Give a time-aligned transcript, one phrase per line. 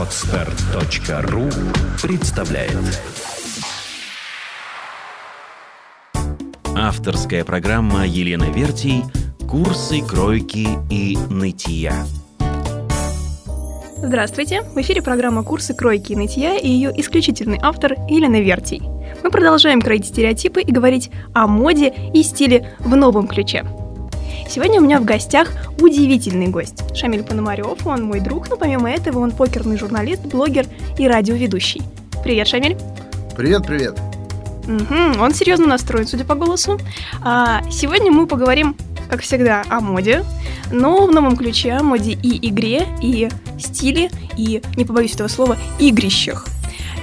[0.00, 1.42] Отстар.ру
[2.02, 3.02] представляет
[6.74, 9.04] Авторская программа Елены Вертий
[9.46, 12.06] «Курсы кройки и нытья».
[13.98, 14.62] Здравствуйте!
[14.62, 18.80] В эфире программа «Курсы кройки и нытья» и ее исключительный автор Елена Вертий.
[19.22, 23.66] Мы продолжаем кроить стереотипы и говорить о моде и стиле в новом ключе.
[24.50, 25.48] Сегодня у меня в гостях
[25.78, 26.82] удивительный гость.
[26.96, 30.66] Шамиль Пономарев, он мой друг, но помимо этого он покерный журналист, блогер
[30.98, 31.82] и радиоведущий.
[32.24, 32.76] Привет, Шамиль.
[33.36, 33.96] Привет, привет.
[34.64, 36.80] Угу, он серьезно настроен, судя по голосу.
[37.22, 38.74] А, сегодня мы поговорим,
[39.08, 40.24] как всегда, о моде,
[40.72, 45.56] но в новом ключе, о моде и игре, и стиле, и, не побоюсь этого слова,
[45.78, 46.48] игрищах.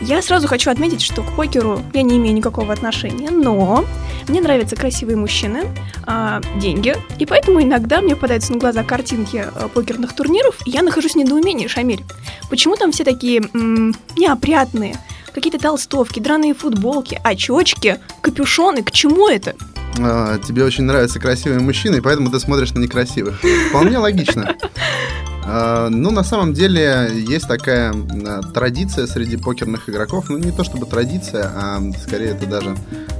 [0.01, 3.83] Я сразу хочу отметить, что к покеру я не имею никакого отношения, но
[4.27, 5.63] мне нравятся красивые мужчины,
[6.05, 10.83] а, деньги, и поэтому иногда мне попадаются на глаза картинки а, покерных турниров, и я
[10.83, 12.03] нахожусь в недоумении, Шамиль.
[12.49, 14.95] Почему там все такие м- неопрятные?
[15.33, 19.55] Какие-то толстовки, драные футболки, очечки, капюшоны, к чему это?
[19.99, 23.41] А, тебе очень нравятся красивые мужчины, и поэтому ты смотришь на некрасивых.
[23.69, 24.55] Вполне логично.
[25.49, 30.25] А, ну, на самом деле, есть такая а, традиция среди покерных игроков.
[30.27, 32.75] Ну, не то чтобы традиция, а скорее это даже...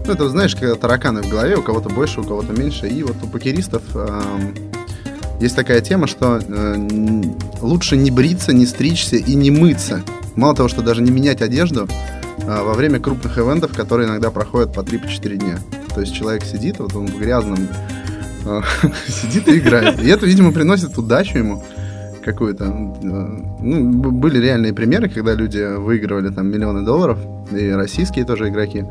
[0.06, 2.89] Ну, это, знаешь, когда тараканы в голове, у кого-то больше, у кого-то меньше.
[2.89, 4.22] И вот у покеристов а,
[5.39, 6.42] есть такая тема, что
[7.61, 10.02] лучше не бриться, не стричься и не мыться.
[10.36, 11.88] Мало того, что даже не менять одежду
[12.39, 15.59] во время крупных ивентов, которые иногда проходят по 3-4 дня.
[15.94, 17.67] То есть человек сидит, вот он в грязном
[19.08, 20.02] сидит и играет.
[20.02, 21.64] И это, видимо, приносит удачу ему
[22.28, 22.66] какую-то.
[22.66, 27.17] Ну, были реальные примеры, когда люди выигрывали там миллионы долларов,
[27.52, 28.84] и российские тоже игроки,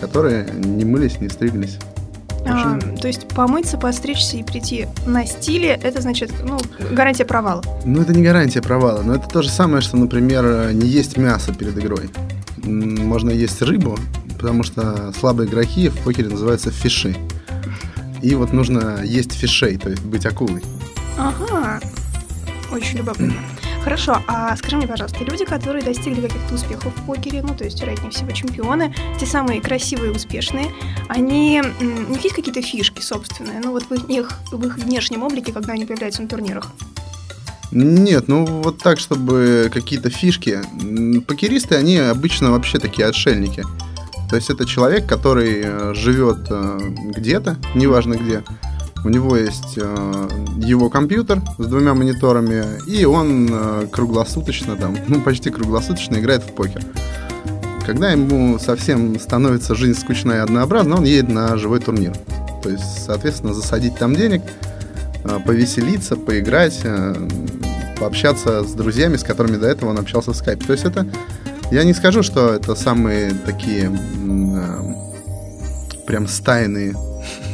[0.00, 1.78] которые не мылись, не стриглись.
[2.46, 6.58] А, то есть помыться, постричься и прийти на стиле, это значит, ну,
[6.90, 7.62] гарантия провала?
[7.84, 11.54] Ну, это не гарантия провала, но это то же самое, что, например, не есть мясо
[11.54, 12.10] перед игрой.
[12.62, 13.98] Можно есть рыбу,
[14.38, 17.14] потому что слабые игроки в покере называются фиши.
[18.22, 20.62] И вот нужно есть фишей, то есть быть акулой.
[21.16, 21.43] Ага,
[22.74, 23.34] очень любопытно.
[23.82, 27.80] Хорошо, а скажи мне, пожалуйста, люди, которые достигли каких-то успехов в покере, ну, то есть,
[27.80, 30.72] вероятнее всего, чемпионы, те самые красивые и успешные,
[31.08, 35.52] они, у них есть какие-то фишки собственные, ну, вот в их, в их внешнем облике,
[35.52, 36.72] когда они появляются на турнирах?
[37.72, 40.60] Нет, ну вот так, чтобы какие-то фишки.
[41.26, 43.64] Покеристы, они обычно вообще такие отшельники.
[44.30, 46.78] То есть это человек, который э, живет э,
[47.16, 48.42] где-то, неважно где,
[49.04, 55.20] у него есть э, его компьютер с двумя мониторами, и он э, круглосуточно, там, ну,
[55.20, 56.82] почти круглосуточно играет в покер.
[57.86, 62.14] Когда ему совсем становится жизнь скучная и однообразна, он едет на живой турнир.
[62.62, 64.40] То есть, соответственно, засадить там денег,
[65.24, 67.14] э, повеселиться, поиграть, э,
[68.00, 70.64] пообщаться с друзьями, с которыми до этого он общался в скайпе.
[70.64, 71.06] То есть это,
[71.70, 74.94] я не скажу, что это самые такие э,
[76.06, 76.94] прям стайные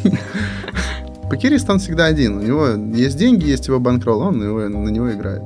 [1.30, 2.38] Покерист он всегда один.
[2.38, 5.42] У него есть деньги, есть его банкролл, он его, на него играет.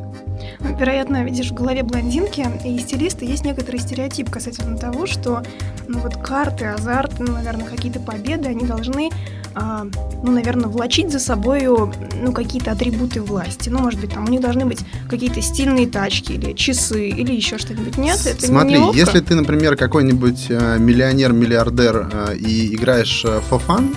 [0.60, 5.42] Вероятно, видишь, в голове блондинки и стилиста есть некоторый стереотип касательно того, что
[5.86, 9.10] ну вот карты, азарт, ну, наверное, какие-то победы, они должны
[9.54, 9.86] а,
[10.22, 13.68] ну, наверное, влачить за собой ну, какие-то атрибуты власти.
[13.68, 17.58] Ну, может быть, там у них должны быть какие-то стильные тачки или часы или еще
[17.58, 17.96] что-нибудь.
[17.96, 23.62] Нет, это Смотри, не если ты, например, какой-нибудь э, миллионер-миллиардер э, и играешь э, for
[23.64, 23.94] fun,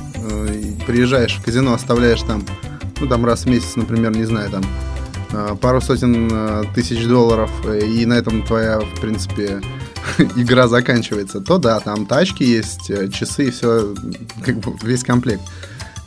[0.88, 2.44] приезжаешь в казино, оставляешь там,
[3.00, 4.64] ну, там раз в месяц, например, не знаю, там,
[5.32, 9.62] э, пару сотен э, тысяч долларов, и на этом твоя, в принципе,
[10.38, 13.94] игра заканчивается, то да, там тачки есть, э, часы и все,
[14.44, 15.42] как бы весь комплект.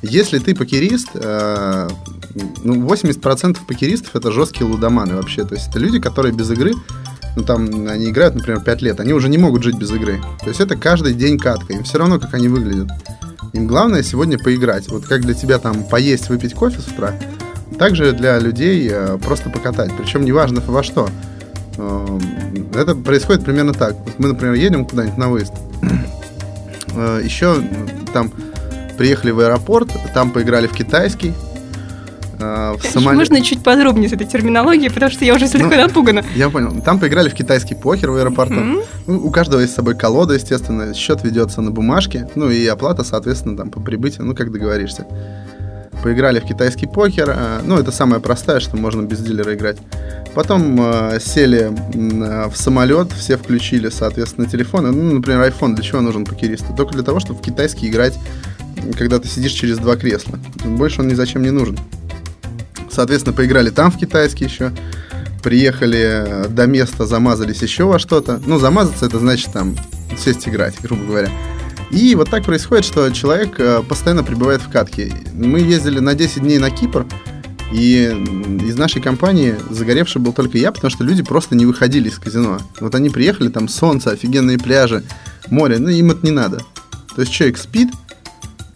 [0.02, 5.44] Если ты покерист, ну, 80% покеристов это жесткие лудоманы вообще.
[5.44, 6.72] То есть это люди, которые без игры,
[7.36, 10.18] ну там они играют, например, 5 лет, они уже не могут жить без игры.
[10.40, 12.88] То есть это каждый день катка, им все равно, как они выглядят.
[13.52, 14.88] Им главное сегодня поиграть.
[14.88, 17.14] Вот как для тебя там поесть, выпить кофе с утра,
[17.78, 19.90] также для людей э, просто покатать.
[19.98, 21.08] Причем неважно во что.
[21.76, 22.20] Эм,
[22.74, 23.96] это происходит примерно так.
[24.18, 25.52] Мы, например, едем куда-нибудь на выезд.
[26.94, 27.62] Э, Еще
[28.12, 28.32] там
[28.98, 31.32] приехали в аэропорт, там поиграли в китайский.
[32.40, 33.18] Э, в Самолет...
[33.18, 36.24] Можно чуть подробнее с этой терминологией, потому что я уже слегка ну, напугана.
[36.34, 36.80] Я понял.
[36.82, 38.54] Там поиграли в китайский покер в аэропорту.
[38.54, 38.84] Mm-hmm.
[39.06, 40.94] Ну, у каждого есть с собой колода, естественно.
[40.94, 42.28] Счет ведется на бумажке.
[42.34, 45.06] Ну и оплата, соответственно, там по прибытию, ну как договоришься
[46.02, 47.30] поиграли в китайский покер.
[47.30, 49.78] Э, ну, это самое простое, что можно без дилера играть.
[50.34, 54.92] Потом э, сели э, в самолет, все включили, соответственно, телефоны.
[54.92, 56.74] Ну, например, iPhone для чего нужен покеристу?
[56.76, 58.18] Только для того, чтобы в китайский играть,
[58.96, 60.38] когда ты сидишь через два кресла.
[60.64, 61.78] Больше он ни зачем не нужен.
[62.90, 64.72] Соответственно, поиграли там в китайский еще.
[65.42, 68.40] приехали до места, замазались еще во что-то.
[68.44, 69.76] Ну, замазаться это значит там
[70.18, 71.30] сесть играть, грубо говоря.
[71.90, 75.12] И вот так происходит, что человек э, постоянно пребывает в катке.
[75.32, 77.04] Мы ездили на 10 дней на Кипр,
[77.72, 78.04] и
[78.64, 82.58] из нашей компании загоревший был только я, потому что люди просто не выходили из казино.
[82.80, 85.04] Вот они приехали, там солнце, офигенные пляжи,
[85.48, 86.58] море, ну им это не надо.
[87.14, 87.90] То есть человек спит,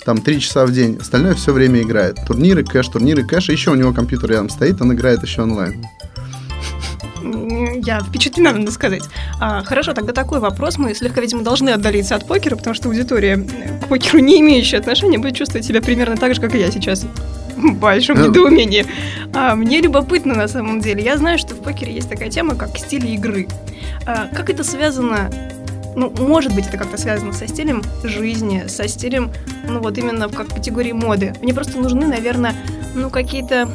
[0.05, 2.19] там 3 часа в день, остальное все время играет.
[2.27, 5.85] Турниры, кэш, турниры, кэш, еще у него компьютер рядом стоит, он играет еще онлайн
[7.85, 9.03] я впечатлена, надо сказать.
[9.41, 10.79] А, хорошо, тогда такой вопрос.
[10.79, 15.19] Мы слегка, видимо, должны отдалиться от покера, потому что аудитория к покеру не имеющая отношения
[15.19, 17.07] будет чувствовать себя примерно так же, как и я сейчас.
[17.57, 18.29] В большом ну.
[18.29, 18.85] недоумении.
[19.33, 21.03] А, мне любопытно на самом деле.
[21.03, 23.49] Я знаю, что в покере есть такая тема, как стиль игры.
[24.07, 25.31] А, как это связано
[25.97, 29.31] ну, может быть, это как-то связано со стилем жизни, со стилем,
[29.69, 31.35] ну, вот именно как категории моды.
[31.43, 32.55] Мне просто нужны, наверное,
[32.95, 33.69] ну, какие-то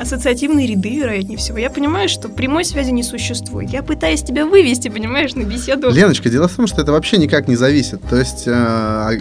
[0.00, 1.58] ассоциативные ряды, вероятнее всего.
[1.58, 3.70] Я понимаю, что прямой связи не существует.
[3.70, 5.90] Я пытаюсь тебя вывести, понимаешь, на беседу.
[5.90, 8.00] Леночка, дело в том, что это вообще никак не зависит.
[8.08, 9.18] То есть э,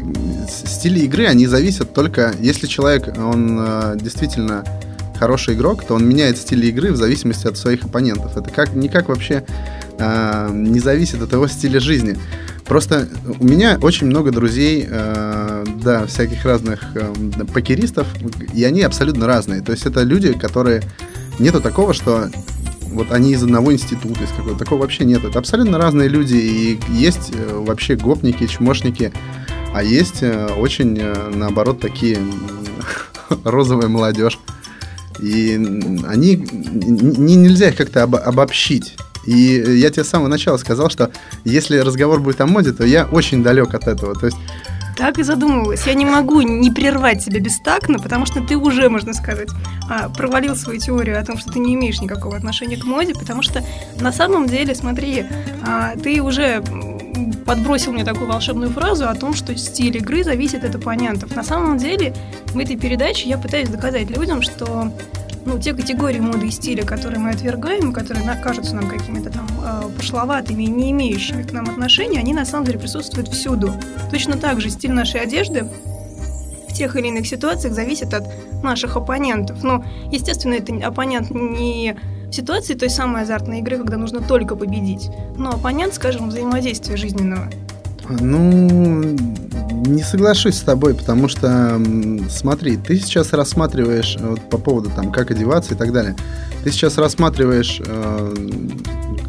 [0.48, 4.64] стили игры, они зависят только, если человек, он э, действительно
[5.20, 8.38] хороший игрок, то он меняет стиль игры в зависимости от своих оппонентов.
[8.38, 9.44] Это как, никак вообще
[10.00, 12.18] э, не зависит от его стиля жизни.
[12.66, 13.10] Просто
[13.40, 17.14] у меня очень много друзей, э, да, всяких разных э,
[17.54, 18.08] покеристов,
[18.54, 19.62] и они абсолютно разные.
[19.62, 20.84] То есть это люди, которые...
[21.40, 22.30] Нету такого, что
[22.92, 24.60] вот они из одного института, из какого-то.
[24.60, 25.24] Такого вообще нет.
[25.24, 26.36] Это абсолютно разные люди.
[26.36, 29.14] И есть э, вообще гопники, чмошники,
[29.74, 32.18] а есть э, очень, э, наоборот, такие
[33.44, 34.40] розовая молодежь.
[35.22, 35.56] И
[36.08, 36.36] они...
[36.36, 38.96] Не, нельзя их как-то об, обобщить.
[39.26, 41.12] И я тебе с самого начала сказал, что
[41.44, 44.16] если разговор будет о моде, то я очень далек от этого.
[44.16, 44.38] То есть
[45.00, 45.88] так и задумывалась.
[45.88, 49.48] Я не могу не прервать тебя бестактно, потому что ты уже, можно сказать,
[49.90, 53.42] а, провалил свою теорию о том, что ты не имеешь никакого отношения к моде, потому
[53.42, 53.64] что
[54.02, 55.26] на самом деле, смотри,
[55.66, 56.62] а, ты уже
[57.46, 61.34] подбросил мне такую волшебную фразу о том, что стиль игры зависит от оппонентов.
[61.34, 62.14] На самом деле,
[62.48, 64.92] в этой передаче я пытаюсь доказать людям, что
[65.46, 69.90] ну, те категории моды и стиля, которые мы отвергаем, которые кажутся нам какими-то там э,
[69.98, 73.74] пошловатыми и не имеющими к нам отношения, они на самом деле присутствуют всюду.
[74.12, 75.68] Точно так же стиль нашей одежды
[76.70, 78.28] в тех или иных ситуациях зависит от
[78.64, 79.64] наших оппонентов.
[79.64, 81.96] Но, естественно, это оппонент не
[82.30, 87.50] в ситуации той самой азартной игры, когда нужно только победить, но оппонент, скажем, взаимодействия жизненного.
[88.20, 89.18] Ну,
[89.86, 91.82] не соглашусь с тобой, потому что,
[92.30, 96.16] смотри, ты сейчас рассматриваешь э, вот, по поводу там, как одеваться и так далее.
[96.64, 98.36] Ты сейчас рассматриваешь, э,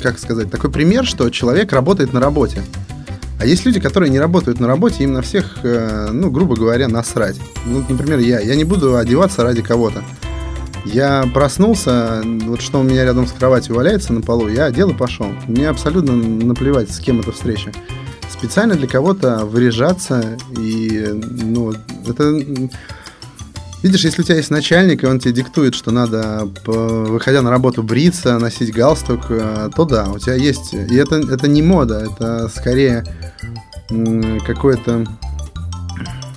[0.02, 2.62] как сказать, такой пример, что человек работает на работе.
[3.40, 6.88] А есть люди, которые не работают на работе, им на всех, э, ну, грубо говоря,
[6.88, 7.36] насрать.
[7.64, 8.40] Ну, например, я.
[8.40, 10.02] Я не буду одеваться ради кого-то.
[10.84, 14.94] Я проснулся, вот что у меня рядом с кроватью валяется на полу, я одел и
[14.94, 15.26] пошел.
[15.46, 17.70] Мне абсолютно наплевать, с кем эта встреча
[18.32, 21.72] специально для кого-то выряжаться и, ну,
[22.06, 22.70] это...
[23.82, 27.82] Видишь, если у тебя есть начальник, и он тебе диктует, что надо, выходя на работу,
[27.82, 30.74] бриться, носить галстук, э, то да, у тебя есть...
[30.74, 33.06] И это, это не мода, это скорее
[34.46, 35.06] какой-то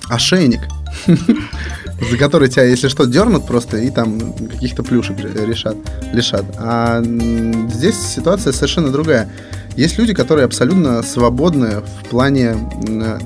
[0.08, 0.60] ошейник,
[1.06, 5.76] за который тебя, если что, дернут просто и там каких-то плюшек решат,
[6.12, 6.44] лишат.
[6.58, 9.30] А здесь ситуация совершенно другая.
[9.76, 12.56] Есть люди, которые абсолютно свободны в плане...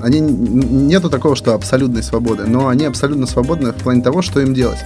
[0.01, 4.53] Они, нету такого, что абсолютной свободы, но они абсолютно свободны в плане того, что им
[4.53, 4.79] делать.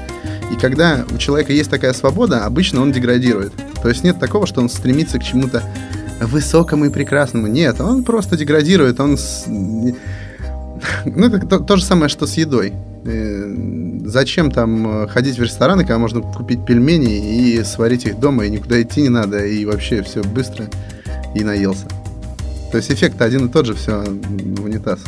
[0.51, 3.53] И когда у человека есть такая свобода, обычно он деградирует.
[3.82, 5.63] То есть нет такого, что он стремится к чему-то
[6.20, 7.48] высокому и прекрасному.
[7.48, 9.17] Нет, он просто деградирует, он...
[9.17, 9.46] С...
[11.05, 12.74] Ну, это то, то же самое, что с едой.
[13.05, 13.55] Э,
[14.03, 18.82] зачем там ходить в рестораны, когда можно купить пельмени и сварить их дома, и никуда
[18.82, 20.67] идти не надо, и вообще все быстро
[21.36, 21.88] и наелся.
[22.72, 25.00] То есть эффект один и тот же, все в унитаз.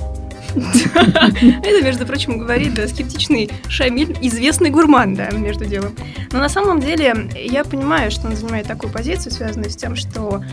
[0.55, 5.95] Это, между прочим, говорит да, скептичный Шамиль, известный гурман, да, между делом.
[6.31, 10.43] Но на самом деле я понимаю, что он занимает такую позицию, связанную с тем, что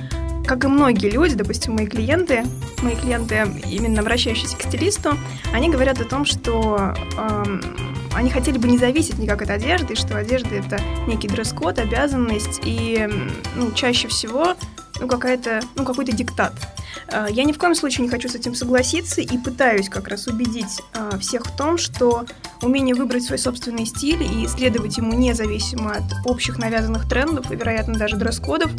[0.46, 2.44] как и многие люди, допустим, мои клиенты,
[2.82, 5.16] мои клиенты, именно обращающиеся к стилисту,
[5.52, 7.60] они говорят о том, что э,
[8.14, 13.08] они хотели бы не зависеть никак от одежды, что одежда это некий дресс-код, обязанность, и
[13.56, 14.54] ну, чаще всего
[15.00, 16.52] ну, какая-то, ну, какой-то диктат.
[17.08, 20.26] А, я ни в коем случае не хочу с этим согласиться и пытаюсь как раз
[20.26, 22.24] убедить а, всех в том, что
[22.60, 27.94] умение выбрать свой собственный стиль и следовать ему независимо от общих навязанных трендов и, вероятно,
[27.94, 28.70] даже дресс-кодов,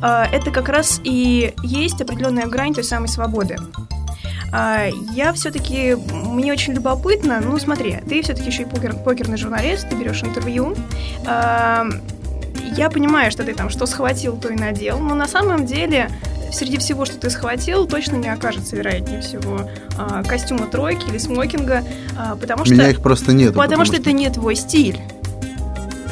[0.00, 3.56] а, это как раз и есть определенная грань той самой свободы.
[4.52, 9.96] Я все-таки, мне очень любопытно, ну смотри, ты все-таки еще и покер, покерный журналист, ты
[9.96, 10.76] берешь интервью,
[12.76, 16.10] я понимаю, что ты там что схватил, то и надел, но на самом деле
[16.52, 21.82] среди всего, что ты схватил, точно не окажется, вероятнее всего, а, костюма тройки или смокинга,
[22.16, 22.74] а, потому что...
[22.74, 23.48] У меня их просто нет.
[23.48, 25.00] Потому, потому что, что это не твой стиль.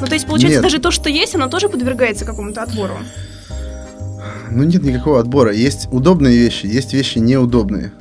[0.00, 0.62] Ну, то есть, получается, нет.
[0.62, 2.94] даже то, что есть, оно тоже подвергается какому-то отбору.
[4.50, 5.52] Ну, нет никакого отбора.
[5.52, 7.92] Есть удобные вещи, есть вещи неудобные.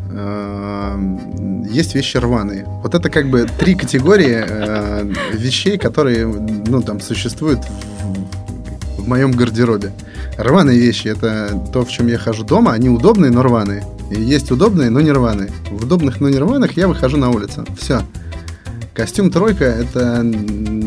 [1.69, 2.65] Есть вещи рваные.
[2.83, 9.31] Вот это как бы три категории э, вещей, которые, ну, там, существуют в, в моем
[9.31, 9.91] гардеробе.
[10.37, 12.73] Рваные вещи– это то, в чем я хожу дома.
[12.73, 13.83] Они удобные, но рваные.
[14.09, 15.51] И есть удобные, но не рваные.
[15.69, 17.65] В удобных, но не рваных я выхожу на улицу.
[17.77, 18.01] Все.
[18.93, 20.25] Костюм тройка, это...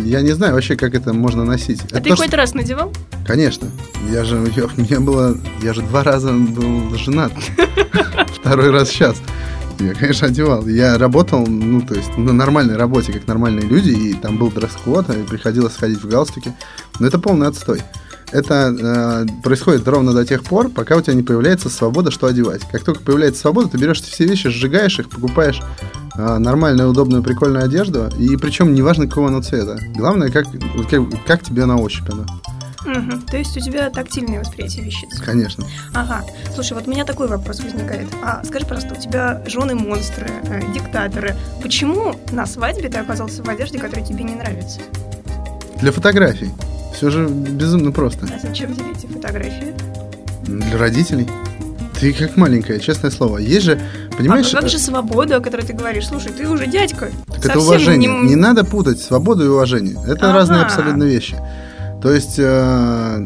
[0.04, 1.80] Я не знаю вообще, как это можно носить.
[1.92, 2.36] А это ты хоть что...
[2.36, 2.92] раз надевал?
[3.26, 3.68] Конечно.
[4.10, 4.36] Я же...
[4.56, 5.36] Я, мне было...
[5.62, 7.32] Я же два раза был женат.
[8.40, 9.16] Второй раз сейчас.
[9.78, 10.66] Я, конечно, одевал.
[10.66, 15.10] Я работал, ну, то есть, на нормальной работе, как нормальные люди, и там был дресс-код,
[15.10, 16.54] и приходилось ходить в галстуке.
[16.98, 17.80] Но это полный отстой.
[18.32, 18.74] Это
[19.26, 22.62] э, происходит ровно до тех пор, пока у тебя не появляется свобода, что одевать.
[22.70, 25.60] Как только появляется свобода, ты берешь все вещи, сжигаешь их, покупаешь
[26.14, 29.78] а, нормальную, удобную, прикольную одежду, и причем неважно, какого она цвета.
[29.94, 30.46] Главное, как,
[30.90, 32.26] как, как тебе на ощупь она.
[32.84, 33.22] Угу.
[33.30, 35.20] То есть у тебя тактильное восприятие вещиц.
[35.20, 35.64] Конечно.
[35.94, 36.22] Ага.
[36.54, 38.08] Слушай, вот у меня такой вопрос возникает.
[38.22, 41.36] А скажи, пожалуйста, у тебя жены монстры, э, диктаторы.
[41.62, 44.80] Почему на свадьбе ты оказался в одежде, которая тебе не нравится?
[45.80, 46.50] Для фотографий.
[46.94, 48.26] Все же безумно просто.
[48.26, 49.74] А зачем эти фотографии?
[50.46, 51.28] Для родителей.
[52.02, 53.38] Ты как маленькая, честное слово.
[53.38, 53.80] Есть же,
[54.18, 54.52] понимаешь...
[54.52, 56.08] А как же свобода, о которой ты говоришь?
[56.08, 57.10] Слушай, ты уже дядька.
[57.28, 58.10] Так это уважение.
[58.10, 58.30] Не...
[58.30, 59.94] не надо путать свободу и уважение.
[60.04, 60.34] Это ага.
[60.34, 61.36] разные абсолютно вещи.
[62.02, 63.18] То есть, э,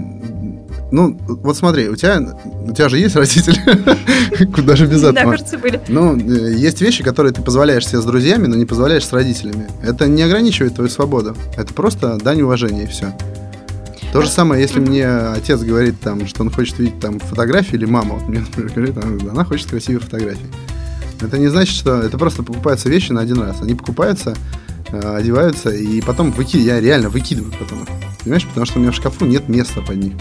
[0.93, 2.21] ну, вот смотри, у тебя,
[2.67, 5.13] у тебя же есть родители, куда же без этого.
[5.15, 5.81] Да, кажется, были.
[5.89, 9.67] Ну, э, есть вещи, которые ты позволяешь себе с друзьями, но не позволяешь с родителями.
[9.83, 11.35] Это не ограничивает твою свободу.
[11.57, 13.17] Это просто дань уважения и все.
[14.13, 17.85] То же самое, если мне отец говорит, там, что он хочет видеть там фотографии, или
[17.85, 20.47] мама, вот мне, например, говорит, она хочет красивые фотографии.
[21.21, 23.61] Это не значит, что это просто покупаются вещи на один раз.
[23.63, 24.35] Они покупаются,
[24.91, 26.57] э, одеваются, и потом выки...
[26.57, 27.87] я реально выкидываю потом.
[28.23, 30.13] Понимаешь, потому что у меня в шкафу нет места под них.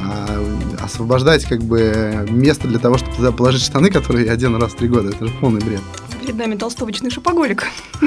[0.00, 0.42] А
[0.80, 4.76] освобождать как бы место для того, чтобы туда положить штаны, которые я одену раз в
[4.76, 5.80] три года, это же полный бред.
[6.20, 7.64] Перед нами толстовочный шопоголик.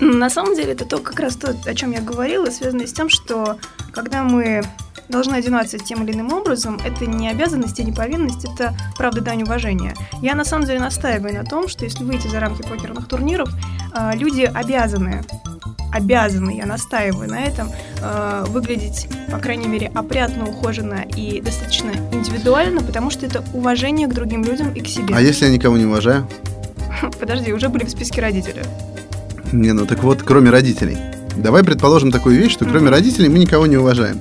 [0.00, 3.08] На самом деле это то, как раз то, о чем я говорила, связано с тем,
[3.08, 3.58] что
[3.92, 4.62] когда мы
[5.08, 9.42] должны одеваться тем или иным образом, это не обязанность и не повинность, это правда дань
[9.42, 9.94] уважения.
[10.22, 13.50] Я на самом деле настаиваю на том, что если выйти за рамки покерных турниров,
[13.92, 15.24] а, люди обязаны
[15.92, 17.68] обязаны, я настаиваю на этом,
[18.00, 24.14] э, выглядеть, по крайней мере, опрятно, ухоженно и достаточно индивидуально, потому что это уважение к
[24.14, 25.14] другим людям и к себе.
[25.16, 26.28] А если я никого не уважаю?
[27.18, 28.62] Подожди, уже были в списке родителей.
[29.52, 30.98] Не, ну так вот, кроме родителей.
[31.36, 34.20] Давай предположим такую вещь, что кроме родителей мы никого не уважаем.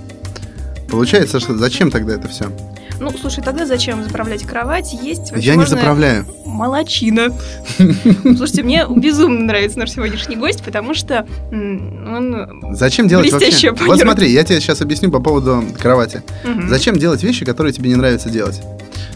[0.90, 2.52] Получается, что зачем тогда это все?
[3.00, 4.92] Ну, слушай, тогда зачем заправлять кровать?
[4.92, 6.26] Есть Я не заправляю.
[6.46, 7.34] Молочина.
[7.78, 13.72] Слушайте, мне безумно нравится наш сегодняшний гость, потому что он Зачем делать вообще?
[13.72, 16.24] Вот смотри, я тебе сейчас объясню по поводу кровати.
[16.68, 18.62] Зачем делать вещи, которые тебе не нравится делать?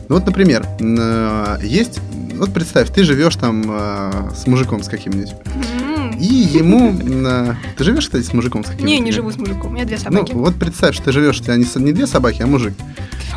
[0.09, 1.99] Ну вот, например, э, есть...
[2.35, 5.33] Вот представь, ты живешь там э, с мужиком с каким-нибудь.
[6.23, 6.97] И ему...
[7.77, 8.63] Ты живешь, кстати, с мужиком?
[8.63, 9.71] С не, не живу с мужиком.
[9.71, 10.31] У меня две собаки.
[10.31, 12.73] Ну, вот представь, что ты живешь, у тебя не, не две собаки, а мужик.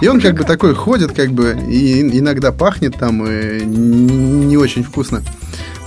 [0.01, 4.85] И он как бы такой ходит, как бы, и иногда пахнет там, и не очень
[4.85, 5.23] вкусно.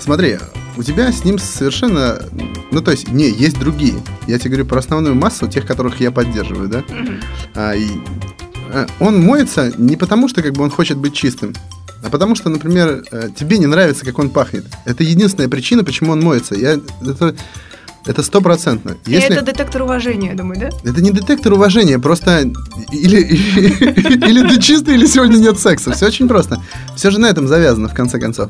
[0.01, 0.39] Смотри,
[0.75, 2.19] у тебя с ним совершенно...
[2.71, 3.93] Ну, то есть, не, есть другие.
[4.27, 6.83] Я тебе говорю про основную массу, тех, которых я поддерживаю, да?
[7.55, 7.87] А, и,
[8.73, 11.53] а, он моется не потому, что как бы он хочет быть чистым,
[12.03, 14.65] а потому что, например, э, тебе не нравится, как он пахнет.
[14.85, 16.55] Это единственная причина, почему он моется.
[16.55, 17.35] Я, это,
[18.05, 18.97] это стопроцентно.
[19.05, 19.35] Если...
[19.35, 20.69] Это детектор уважения, я думаю, да?
[20.89, 22.51] Это не детектор уважения, просто
[22.91, 23.17] или,
[24.29, 25.91] или ты чистый, или сегодня нет секса.
[25.91, 26.63] Все очень просто.
[26.95, 28.49] Все же на этом завязано, в конце концов.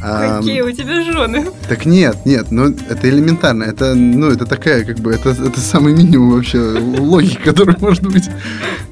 [0.00, 1.46] Какие у тебя жены?
[1.68, 3.64] Так нет, нет, ну это элементарно.
[3.64, 8.30] Это, ну, это такая, как бы, это, это самый минимум вообще логики, который может быть.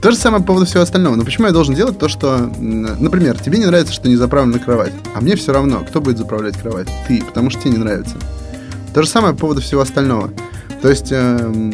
[0.02, 1.14] То же самое по поводу всего остального.
[1.16, 4.92] Но почему я должен делать то, что, например, тебе не нравится, что не заправлена кровать,
[5.14, 6.88] а мне все равно, кто будет заправлять кровать?
[7.06, 8.16] Ты, потому что тебе не нравится.
[8.92, 10.30] То же самое по поводу всего остального.
[10.82, 11.72] То есть, э,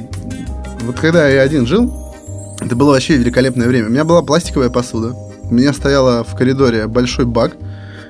[0.83, 1.93] вот когда я один жил,
[2.61, 3.89] это было вообще великолепное время.
[3.89, 5.15] У меня была пластиковая посуда.
[5.43, 7.53] У меня стояла в коридоре большой бак,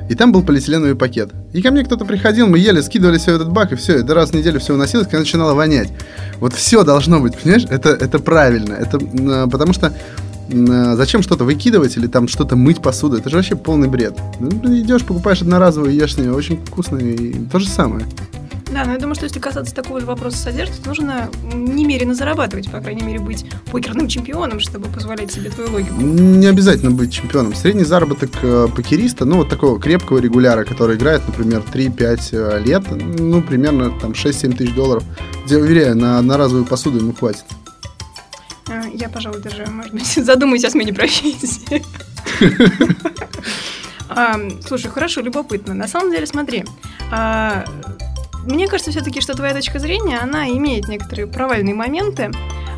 [0.08, 1.30] и там был полиэтиленовый пакет.
[1.52, 4.30] И ко мне кто-то приходил, мы ели, скидывали все этот бак, и все, это раз
[4.30, 5.88] в неделю все уносилось, когда начинало вонять.
[6.40, 7.64] Вот все должно быть, понимаешь?
[7.70, 8.74] Это, это правильно.
[8.74, 8.98] Это,
[9.48, 9.94] потому что
[10.48, 13.16] зачем что-то выкидывать или там что-то мыть посуду?
[13.16, 14.18] Это же вообще полный бред.
[14.40, 18.04] Ну, идешь, покупаешь одноразовую, ешь с нее, очень вкусно и то же самое.
[18.74, 22.12] Да, но я думаю, что если касаться такого же вопроса с одеждой, то нужно немерено
[22.12, 25.94] зарабатывать, по крайней мере, быть покерным чемпионом, чтобы позволять себе твою логику.
[25.94, 27.54] Не обязательно быть чемпионом.
[27.54, 32.82] Средний заработок э, покериста, ну, вот такого крепкого регуляра, который играет, например, 3-5 э, лет,
[32.90, 35.04] ну, примерно там 6-7 тысяч долларов.
[35.46, 37.44] Я уверяю, на, на разовую посуду ему хватит.
[38.68, 41.80] А, Я, пожалуй, даже, может быть, задумаюсь о смене профессии.
[44.66, 45.74] Слушай, хорошо, любопытно.
[45.74, 46.64] На самом деле, смотри,
[47.10, 47.64] а,
[48.46, 52.30] мне кажется все-таки, что твоя точка зрения, она имеет некоторые провальные моменты.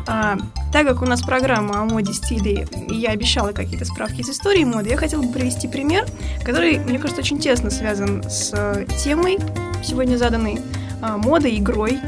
[0.07, 0.37] А,
[0.71, 4.63] Так как у нас программа о моде стиле, и я обещала какие-то справки из истории
[4.63, 6.05] моды, я хотела бы привести пример,
[6.43, 9.37] который, мне кажется, очень тесно связан с э, темой
[9.83, 10.59] сегодня заданной,
[11.01, 11.99] а, модой, игрой,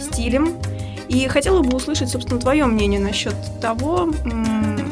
[0.00, 0.54] стилем.
[1.08, 4.84] И хотела бы услышать, собственно, твое мнение насчет того, ну,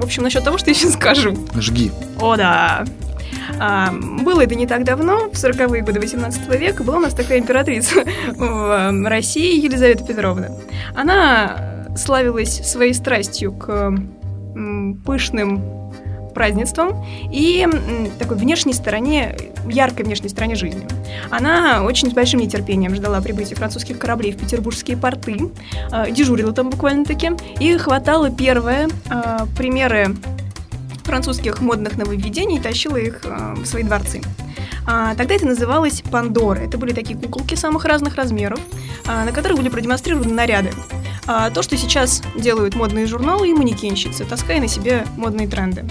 [0.00, 1.36] в общем, насчет того, что я сейчас скажу.
[1.54, 1.92] Жги.
[2.20, 2.84] О, да.
[3.58, 7.38] А, было это не так давно, в 40-е годы 18 века, была у нас такая
[7.38, 8.04] императрица
[8.36, 10.48] в э, России, Елизавета Петровна.
[10.94, 13.94] Она славилась своей страстью к
[15.04, 15.76] пышным
[16.36, 17.66] празднествам и
[18.18, 19.34] такой внешней стороне,
[19.66, 20.86] яркой внешней стороне жизни.
[21.30, 25.50] Она очень с большим нетерпением ждала прибытия французских кораблей в петербургские порты,
[25.90, 30.14] э, дежурила там буквально-таки, и хватала первые э, примеры
[31.06, 34.20] французских модных нововведений и тащила их э, в свои дворцы.
[34.86, 36.60] А, тогда это называлось Пандора.
[36.60, 38.60] Это были такие куколки самых разных размеров,
[39.06, 40.70] а, на которых были продемонстрированы наряды.
[41.26, 45.84] А, то, что сейчас делают модные журналы и манекенщицы, таская на себе модные тренды.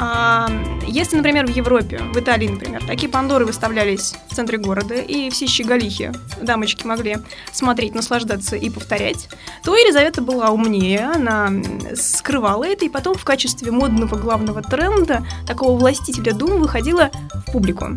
[0.00, 0.48] А,
[0.86, 5.46] если, например, в Европе, в Италии, например, такие пандоры выставлялись в центре города, и все
[5.46, 7.18] щеголихи, дамочки могли
[7.52, 9.28] смотреть, наслаждаться и повторять,
[9.64, 11.50] то Елизавета была умнее, она
[11.94, 17.88] скрывала это, и потом в качестве модного главного тренда, такого властителя дум, выходила в публику.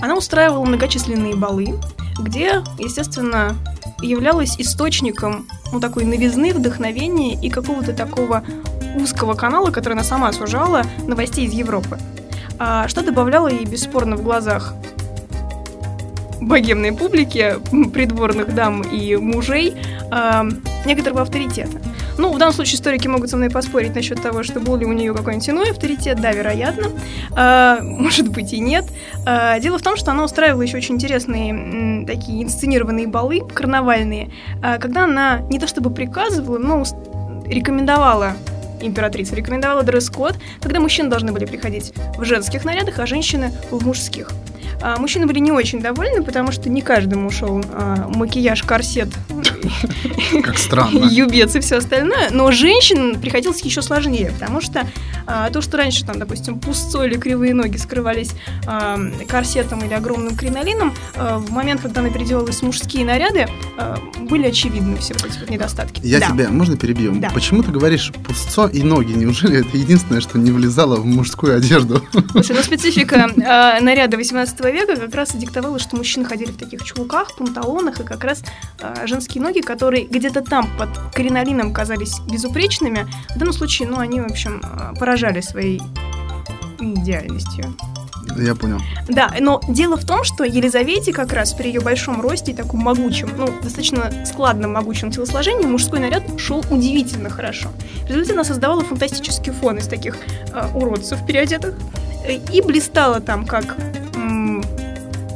[0.00, 1.78] Она устраивала многочисленные балы,
[2.20, 3.56] где, естественно,
[4.02, 8.44] являлась источником ну, такой новизны, вдохновения и какого-то такого
[8.96, 11.98] узкого канала, который она сама сужала новостей из Европы.
[12.58, 14.74] А что добавляло ей бесспорно в глазах
[16.40, 17.56] богемной публики,
[17.92, 19.76] придворных дам и мужей,
[20.10, 20.46] а,
[20.84, 21.80] некоторого авторитета.
[22.18, 24.92] Ну, в данном случае историки могут со мной поспорить насчет того, что был ли у
[24.92, 26.20] нее какой-нибудь иной авторитет.
[26.20, 26.88] Да, вероятно.
[27.32, 28.84] А, может быть и нет.
[29.24, 34.30] А, дело в том, что она устраивала еще очень интересные м, такие инсценированные балы, карнавальные,
[34.62, 36.84] а, когда она не то чтобы приказывала, но
[37.46, 38.34] рекомендовала
[38.80, 44.30] императрица рекомендовала дресс-код, когда мужчины должны были приходить в женских нарядах, а женщины в мужских.
[44.82, 49.08] А, мужчины были не очень довольны, потому что не каждому шел а, макияж, корсет,
[50.42, 51.04] Как странно.
[51.10, 52.30] юбец и все остальное.
[52.30, 54.86] Но женщинам приходилось еще сложнее, потому что
[55.26, 58.30] а, то, что раньше, там, допустим, пусцо или кривые ноги скрывались
[58.66, 63.46] а, корсетом или огромным кринолином, а, в момент, когда она переделалась мужские наряды,
[63.78, 66.00] а, были очевидны все эти вот недостатки.
[66.04, 66.26] Я Да.
[66.28, 67.12] тебя, можно перебью?
[67.16, 67.30] Да.
[67.30, 69.12] Почему ты говоришь пусцо и ноги?
[69.12, 72.02] Неужели это единственное, что не влезало в мужскую одежду?
[72.32, 76.56] Слушай, ну специфика э, наряда 18 века как раз и диктовала, что мужчины ходили в
[76.56, 78.42] таких чулках, панталонах, и как раз
[78.80, 84.20] э, женские ноги, которые где-то там под кринолином казались безупречными, в данном случае, ну, они,
[84.20, 85.80] в общем, э, поражали своей
[86.78, 87.76] идеальностью.
[88.36, 88.78] Я понял.
[89.08, 92.80] Да, но дело в том, что Елизавете как раз при ее большом росте и таком
[92.80, 97.70] могучем, ну, достаточно складном могучем телосложении мужской наряд шел удивительно хорошо.
[98.04, 100.16] В результате она создавала фантастический фон из таких
[100.52, 101.74] э, уродцев переодетых
[102.24, 103.76] э, и блистала там как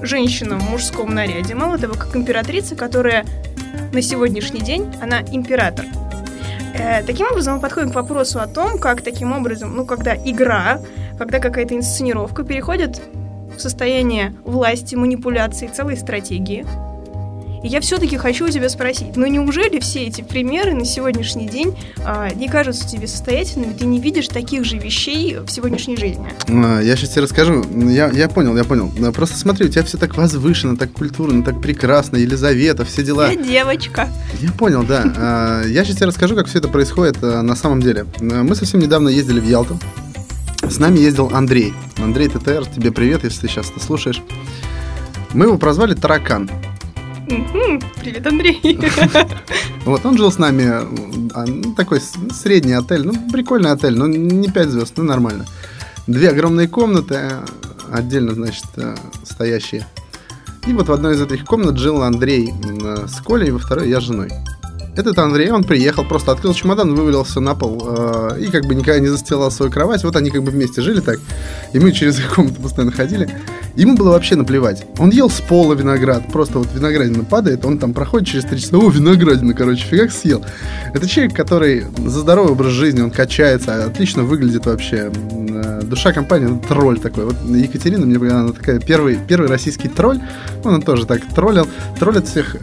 [0.06, 1.54] женщина в мужском наряде.
[1.54, 3.24] Мало того, как императрица, которая
[3.92, 5.86] на сегодняшний день, она император.
[6.74, 10.80] Э, Таким образом, мы подходим к вопросу о том, как таким образом, ну, когда игра,
[11.18, 13.00] когда какая-то инсценировка переходит
[13.56, 16.66] в состояние власти, манипуляции, целой стратегии.
[17.64, 21.74] И я все-таки хочу у тебя спросить, ну неужели все эти примеры на сегодняшний день
[22.04, 26.26] а, не кажутся тебе состоятельными, ты не видишь таких же вещей в сегодняшней жизни?
[26.48, 27.64] А, Я сейчас тебе расскажу.
[27.88, 28.92] Я, я понял, я понял.
[29.12, 32.18] Просто смотри, у тебя все так возвышено, так культурно, так прекрасно.
[32.18, 33.30] Елизавета, все дела.
[33.30, 34.08] Я девочка.
[34.40, 35.02] Я понял, да.
[35.16, 38.04] А, Я сейчас тебе расскажу, как все это происходит а, на самом деле.
[38.20, 39.78] Мы совсем недавно ездили в Ялту.
[40.68, 41.72] С нами ездил Андрей.
[41.96, 44.22] Андрей ТТР, тебе привет, если ты сейчас это слушаешь.
[45.32, 46.50] Мы его прозвали Таракан.
[47.26, 48.78] Привет, Андрей.
[49.84, 50.64] Вот, он жил с нами,
[51.34, 55.44] а, ну, такой средний отель, ну, прикольный отель, но не 5 звезд, ну, нормально.
[56.06, 57.44] Две огромные комнаты, э,
[57.92, 59.86] отдельно, значит, э, стоящие.
[60.66, 64.00] И вот в одной из этих комнат жил Андрей м, с Колей, во второй я
[64.00, 64.30] с женой.
[64.96, 68.74] Этот Андрей, он приехал, просто открыл чемодан, вывалил все на пол э, и как бы
[68.74, 70.02] никогда не застилал свою кровать.
[70.04, 71.18] Вот они как бы вместе жили так.
[71.74, 73.28] И мы через комнату постоянно ходили.
[73.76, 74.86] Ему было вообще наплевать.
[74.98, 76.22] Он ел с пола виноград.
[76.32, 78.76] Просто вот виноградина падает, он там проходит через три часа.
[78.78, 80.44] О, виноградина, короче, фигак съел.
[80.92, 85.10] Это человек, который за здоровый образ жизни, он качается, отлично выглядит вообще.
[85.10, 87.24] Э, душа компании, ну, тролль такой.
[87.24, 90.20] Вот Екатерина, мне она такая первый, первый российский тролль.
[90.62, 91.66] Он тоже так троллил.
[91.98, 92.56] Троллит всех.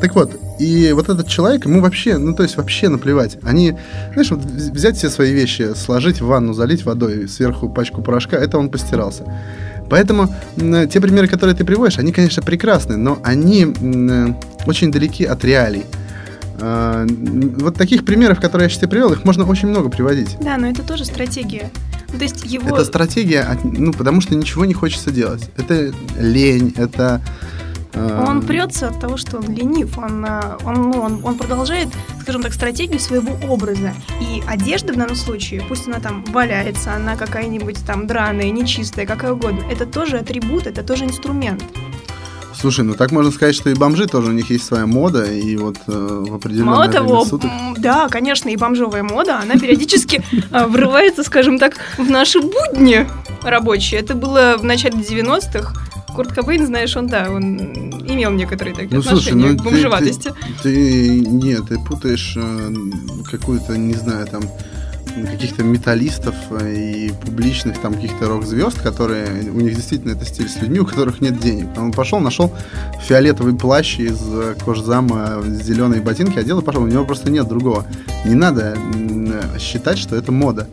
[0.00, 3.36] Так вот, и вот этот человек, ему вообще, ну то есть вообще наплевать.
[3.42, 3.76] Они,
[4.12, 8.58] знаешь, вот взять все свои вещи, сложить в ванну, залить водой, сверху пачку порошка, это
[8.58, 9.24] он постирался.
[9.88, 14.34] Поэтому те примеры, которые ты приводишь, они, конечно, прекрасны, но они э,
[14.66, 15.84] очень далеки от реалий.
[16.58, 17.06] А,
[17.58, 20.36] вот таких примеров, которые я сейчас привел, их можно очень много приводить.
[20.40, 21.70] Да, но это тоже стратегия.
[22.08, 22.68] То есть его...
[22.68, 25.50] Это стратегия, ну, потому что ничего не хочется делать.
[25.56, 27.20] Это лень, это
[27.96, 31.88] он прется от того, что он ленив, он, э, он, ну, он, он продолжает,
[32.20, 33.94] скажем так, стратегию своего образа.
[34.20, 39.32] И одежда в данном случае, пусть она там валяется, она какая-нибудь там драная, нечистая, какая
[39.32, 41.62] угодно, это тоже атрибут, это тоже инструмент.
[42.58, 45.56] Слушай, ну так можно сказать, что и бомжи тоже у них есть своя мода, и
[45.56, 47.50] вот э, в определенное Мало того, суток...
[47.76, 53.06] да, конечно, и бомжовая мода, она периодически э, врывается, скажем так, в наши будни
[53.42, 54.00] рабочие.
[54.00, 55.74] Это было в начале 90-х,
[56.16, 57.58] Курт Кобейн, знаешь, он, да, он
[58.08, 60.32] имел некоторые такие ну, отношения слушай, ну, к бомжеватости.
[60.62, 62.74] Ты, ты, ты, нет, ты путаешь э,
[63.30, 64.42] какую-то, не знаю, там,
[65.30, 70.56] каких-то металлистов э, и публичных там каких-то рок-звезд, которые, у них действительно это стиль с
[70.56, 71.66] людьми, у которых нет денег.
[71.76, 72.50] Он пошел, нашел
[73.02, 74.18] фиолетовый плащ из
[74.64, 76.82] кожзама, зеленые ботинки, одел и пошел.
[76.82, 77.84] У него просто нет другого.
[78.24, 78.78] Не надо
[79.58, 80.66] считать, что это мода.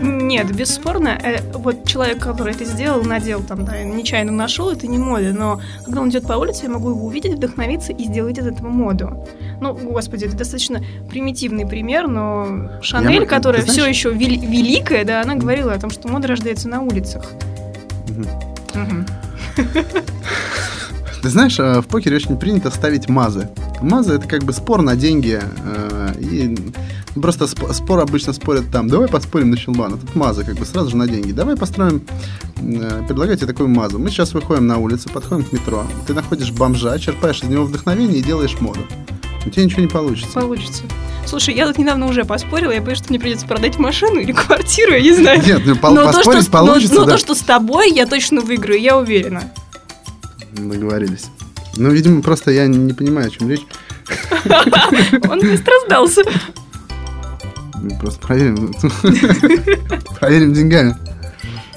[0.00, 4.98] Нет, бесспорно, э, вот человек, который это сделал, надел там, да, нечаянно нашел, это не
[4.98, 8.46] мода, но когда он идет по улице, я могу его увидеть, вдохновиться и сделать из
[8.46, 9.26] этого моду.
[9.60, 13.78] Ну, господи, это достаточно примитивный пример, но Шанель, я, которая знаешь...
[13.78, 17.24] все еще вел- великая, да, она говорила о том, что мода рождается на улицах.
[21.22, 23.48] Ты знаешь, э, в покере очень принято ставить мазы.
[23.80, 25.40] Мазы это как бы спор на деньги.
[25.40, 26.54] Э, и
[27.20, 30.90] Просто спор обычно спорят там, давай поспорим на щелбан, а тут маза как бы сразу
[30.90, 31.30] же на деньги.
[31.30, 32.02] Давай построим,
[32.56, 33.98] э, предлагайте такую мазу.
[33.98, 38.18] Мы сейчас выходим на улицу, подходим к метро, ты находишь бомжа, черпаешь из него вдохновение
[38.18, 38.80] и делаешь моду.
[39.46, 40.40] У тебя ничего не получится.
[40.40, 40.82] Получится.
[41.26, 44.92] Слушай, я тут недавно уже поспорила, я боюсь, что мне придется продать машину или квартиру,
[44.92, 45.42] я не знаю.
[45.44, 47.12] Нет, ну, пол- но поспорить то, что, получится, но, но да.
[47.12, 49.52] то, что с тобой, я точно выиграю, я уверена.
[50.52, 51.26] Договорились.
[51.76, 53.62] Ну, видимо, просто я не понимаю, о чем речь.
[55.28, 56.22] Он быстро сдался.
[58.00, 58.72] Просто проверим.
[60.18, 60.96] Проверим деньгами.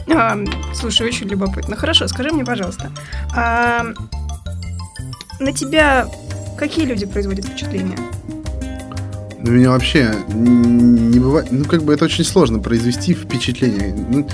[0.10, 0.38] А,
[0.74, 1.76] слушай, очень любопытно.
[1.76, 2.92] Хорошо, скажи мне, пожалуйста,
[3.36, 3.86] а
[5.40, 6.08] на тебя
[6.58, 7.98] какие люди производят впечатление?
[9.40, 11.52] На меня вообще не бывает...
[11.52, 13.94] Ну, как бы это очень сложно произвести впечатление.
[14.10, 14.28] Ну,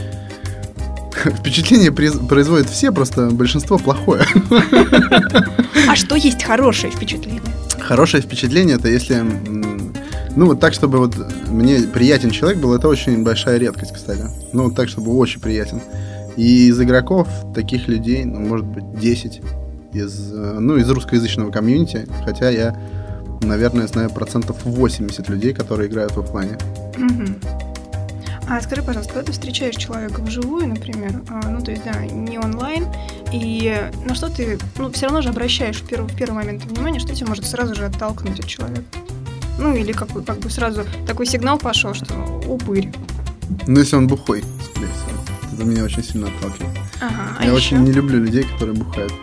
[1.40, 4.26] впечатление производят все, просто большинство плохое.
[5.88, 7.42] А что есть хорошее впечатление?
[7.80, 9.16] Хорошее впечатление это если
[10.36, 11.16] ну, вот так, чтобы вот
[11.50, 14.24] мне приятен человек был, это очень большая редкость, кстати.
[14.52, 15.82] Ну, вот так, чтобы очень приятен.
[16.36, 19.42] И из игроков таких людей, ну, может быть, 10
[19.94, 22.76] из, э, ну, из русскоязычного комьюнити, хотя я,
[23.42, 26.58] наверное, знаю процентов 80 людей, которые играют в офлайне.
[28.50, 32.38] А скажи, пожалуйста, когда ты встречаешь человека вживую, например, а, ну, то есть, да, не
[32.38, 32.88] онлайн,
[33.32, 37.00] и на что ты, ну, все равно же обращаешь в первый, в первый момент внимание,
[37.00, 38.84] что тебя может сразу же оттолкнуть от человека?
[39.64, 42.14] Ну, или как, как бы сразу такой сигнал пошел, что
[42.48, 42.92] упырь.
[43.66, 45.54] Ну, если он бухой, скорее всего.
[45.54, 46.78] Это меня очень сильно отталкивает.
[47.00, 49.14] Ага, а Я очень не люблю людей, которые бухают.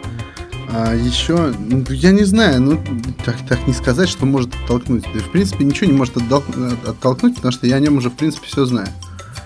[0.72, 2.80] А еще, ну, я не знаю, ну,
[3.24, 5.04] так, так не сказать, что может оттолкнуть.
[5.12, 8.46] Да, в принципе, ничего не может оттолкнуть, потому что я о нем уже, в принципе,
[8.46, 8.88] все знаю.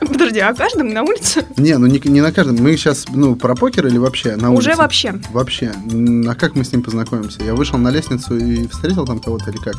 [0.01, 1.45] Подожди, а каждом на улице?
[1.57, 2.57] Не, ну не, не на каждом.
[2.57, 4.71] Мы сейчас, ну, про покер или вообще на улице?
[4.71, 5.15] Уже вообще.
[5.31, 5.73] Вообще.
[6.29, 7.43] А как мы с ним познакомимся?
[7.43, 9.77] Я вышел на лестницу и встретил там кого-то или как?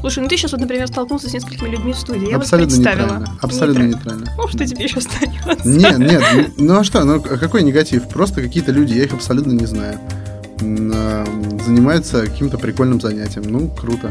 [0.00, 2.30] Слушай, ну ты сейчас вот, например, столкнулся с несколькими людьми в студии.
[2.30, 3.18] Я Абсолютно вот представила.
[3.18, 3.38] Нейтрально.
[3.42, 4.26] Абсолютно нейтрально.
[4.36, 5.68] Ну, что тебе еще остается?
[5.68, 6.22] Нет, нет.
[6.56, 7.04] Ну а что?
[7.04, 8.08] Ну какой негатив?
[8.08, 9.98] Просто какие-то люди, я их абсолютно не знаю.
[10.62, 11.24] А,
[11.64, 13.44] занимаются каким-то прикольным занятием.
[13.44, 14.10] Ну, круто.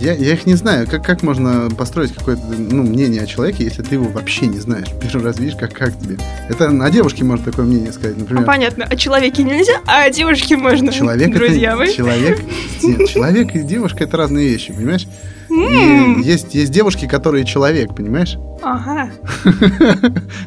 [0.00, 0.86] Я, я их не знаю.
[0.88, 4.86] Как, как можно построить какое-то ну, мнение о человеке, если ты его вообще не знаешь?
[5.02, 6.16] Первый раз видишь, как, как тебе.
[6.48, 8.42] Это о девушке можно такое мнение сказать, например.
[8.42, 8.86] А, понятно.
[8.86, 10.90] О человеке нельзя, а о девушке можно.
[10.90, 11.92] Человек Друзья это, вы.
[11.92, 12.40] Человек,
[12.82, 15.06] нет, человек и девушка это разные вещи, понимаешь?
[15.50, 18.36] И есть, есть девушки, которые человек, понимаешь?
[18.62, 19.10] Ага.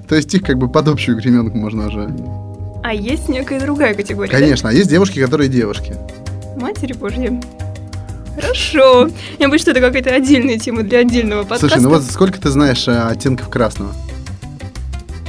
[0.08, 2.16] То есть их как бы под общую гременку можно уже...
[2.84, 4.30] А есть некая другая категория.
[4.30, 5.96] Конечно, а есть девушки, которые девушки.
[6.58, 7.42] Матери Божьи.
[8.36, 9.10] Хорошо.
[9.40, 11.68] Я что это какая-то отдельная тема для отдельного подкаста.
[11.68, 13.94] Слушай, ну вот сколько ты знаешь э, оттенков красного?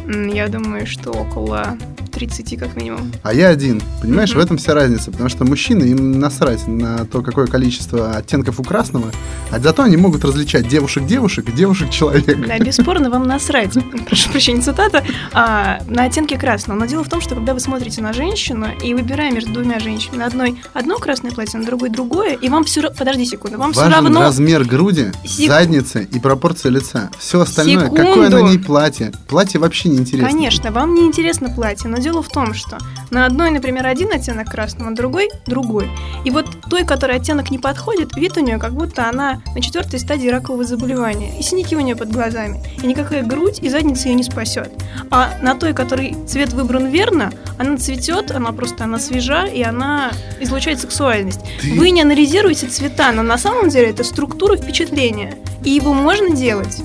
[0.06, 1.76] Я думаю, что около
[2.14, 3.12] 30 как минимум.
[3.22, 3.82] А я один.
[4.00, 4.40] Понимаешь, Мгм.
[4.40, 5.10] в этом вся разница.
[5.10, 9.10] Потому что мужчины, им насрать на то, какое количество оттенков у красного.
[9.50, 12.46] А зато они могут различать девушек-девушек и девушек-человек.
[12.46, 13.74] Да, бесспорно, вам насрать,
[14.06, 16.78] прошу прощения, цитата, а, на оттенки красного.
[16.78, 20.18] Но дело в том, что когда вы смотрите на женщину и выбирая между двумя женщинами,
[20.18, 22.96] на одной одно красное платье, на другой другое, и вам все равно...
[22.98, 24.20] Подожди секунду, вам все Важен равно...
[24.20, 27.10] размер груди, Сек- задницы и пропорция лица.
[27.18, 28.02] Все остальное, Секунду.
[28.04, 29.12] какое на ней платье.
[29.28, 30.28] Платье вообще не интересно.
[30.28, 32.78] Конечно, вам не интересно платье, но дело в том, что
[33.10, 35.88] на одной, например, один оттенок красного, на другой другой.
[36.24, 39.98] И вот той, которой оттенок не подходит, вид у нее как будто она на четвертой
[39.98, 41.32] стадии ракового заболевания.
[41.38, 42.60] И синяки у нее под глазами.
[42.82, 44.70] И никакая грудь и задница ее не спасет.
[45.10, 50.10] А на той, которой цвет выбран верно, она цветет, она просто она свежа, и она
[50.40, 51.40] излучает сексуальность.
[51.60, 55.34] Ты- Вы не анализируете цвета, но на самом деле это структура впечатления.
[55.64, 56.82] И его можно делать.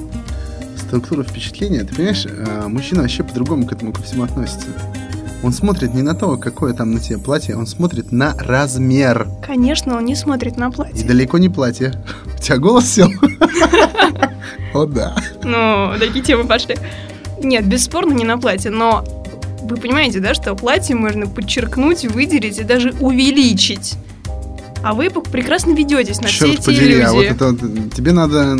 [0.78, 4.68] Структура впечатления, ты понимаешь, э, мужчина вообще по-другому к этому ко всему относится.
[5.42, 9.28] Он смотрит не на то, какое там на тебе платье, он смотрит на размер.
[9.46, 11.08] Конечно, он не смотрит на И платье.
[11.08, 11.94] далеко не платье.
[12.38, 13.10] У тебя голос сел?
[14.74, 15.16] О, да.
[15.44, 16.76] Ну, такие темы пошли.
[17.42, 19.04] Нет, бесспорно не на платье, но
[19.64, 23.96] вы понимаете, да, что платье можно подчеркнуть, выделить и даже увеличить.
[24.82, 27.04] А вы прекрасно ведетесь на все Черт эти подери, иллюзии.
[27.04, 28.56] а вот это вот, тебе надо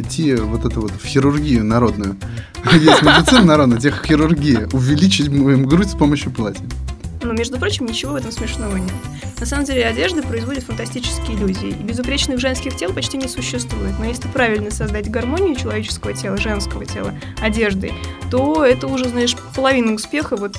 [0.00, 2.16] идти вот это вот в хирургию народную.
[2.72, 4.68] Есть медицина народная, тех хирургия.
[4.72, 6.64] Увеличить им грудь с помощью платья.
[7.28, 8.90] Но, между прочим, ничего в этом смешного нет.
[9.38, 11.68] На самом деле, одежда производит фантастические иллюзии.
[11.68, 13.92] И безупречных женских тел почти не существует.
[13.98, 17.92] Но если правильно создать гармонию человеческого тела, женского тела, одеждой,
[18.30, 20.36] то это уже, знаешь, половина успеха.
[20.36, 20.56] Вот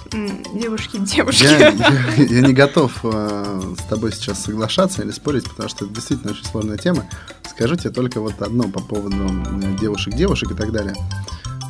[0.54, 1.44] девушки, девушки.
[1.44, 1.70] Я,
[2.18, 6.34] я- я не готов э, с тобой сейчас соглашаться или спорить, потому что это действительно
[6.34, 7.06] очень сложная тема.
[7.50, 9.16] Скажу тебе только вот одно по поводу
[9.82, 10.94] девушек-девушек и так далее.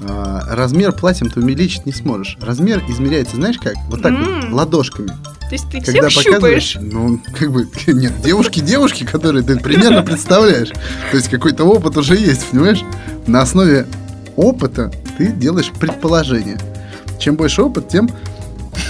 [0.01, 2.38] А, Размер платьем ты увеличить не сможешь.
[2.41, 3.73] Размер измеряется, знаешь как?
[3.89, 4.53] Вот так вот, М.
[4.53, 5.07] ладошками.
[5.07, 6.93] То есть ты Когда всех показываешь, щупаешь.
[6.93, 10.69] ну, как бы, нет, девушки-девушки, которые ты примерно представляешь.
[10.69, 12.81] То есть какой-то опыт уже есть, понимаешь?
[13.27, 13.88] На основе
[14.35, 16.57] опыта ты делаешь предположение.
[17.19, 18.09] Чем больше опыт, тем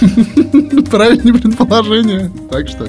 [0.90, 2.30] правильнее предположение.
[2.50, 2.86] Так что,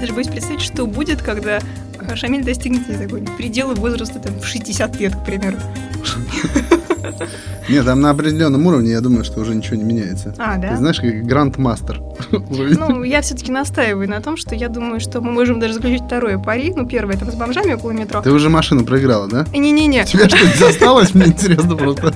[0.00, 1.58] Даже боюсь представить, что будет, когда
[2.00, 5.56] э, Шамиль достигнет не предела возраста там, в 60 лет, к примеру.
[7.68, 10.34] нет, там на определенном уровне, я думаю, что уже ничего не меняется.
[10.38, 10.76] А, Ты да?
[10.76, 12.00] знаешь, как гранд-мастер.
[12.50, 16.02] Уже Ну, я все-таки настаиваю на том, что я думаю, что мы можем даже заключить
[16.04, 16.72] второе пари.
[16.76, 18.20] Ну, первое там с бомжами около метро.
[18.22, 19.46] Ты уже машину проиграла, да?
[19.52, 21.14] Не-не-не, У тебя что-нибудь осталось?
[21.14, 22.14] Мне интересно просто.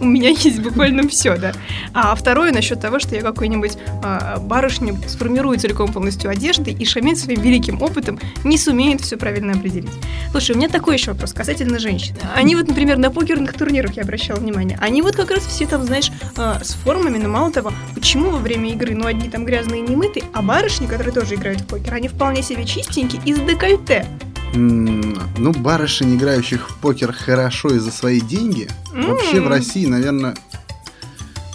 [0.00, 1.52] У меня есть буквально все, да.
[1.94, 7.16] А второе насчет того, что я какой-нибудь а, барышню сформирую целиком полностью одеждой, и Шамиль
[7.16, 9.90] своим великим опытом не сумеет все правильно определить.
[10.30, 12.14] Слушай, у меня такой еще вопрос касательно женщин.
[12.34, 15.84] Они вот, например, на покерных турнирах, я обращала внимание, они вот как раз все там,
[15.84, 19.84] знаешь, а, с формами, но мало того, почему во время игры, ну, одни там грязные
[19.84, 23.38] и немытые, а барышни, которые тоже играют в покер, они вполне себе чистенькие и с
[23.38, 24.06] декольте.
[24.52, 29.48] Ну, барышень, играющих в покер хорошо и за свои деньги, вообще в.
[29.48, 30.34] России, наверное,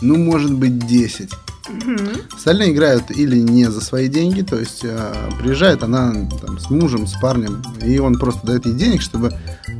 [0.02, 1.32] ну, может быть, 10.
[1.68, 2.10] Мгм.
[2.36, 6.14] Остальные играют или не за свои деньги, то есть э, приезжает она
[6.46, 9.34] там, с мужем, с парнем, и он просто дает ей денег, чтобы...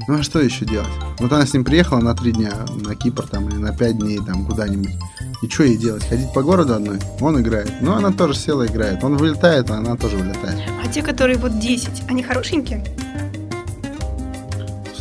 [0.08, 0.90] Ну, а что еще делать?
[1.20, 4.20] Вот она с ним приехала на три дня на Кипр там или на пять дней
[4.20, 4.96] там куда-нибудь.
[5.42, 6.08] И что ей делать?
[6.08, 7.00] Ходить по городу одной?
[7.20, 7.72] Он играет.
[7.82, 9.04] Ну, она тоже села играет.
[9.04, 10.60] Он вылетает, а она тоже вылетает.
[10.84, 12.84] А те, которые вот 10, они хорошенькие?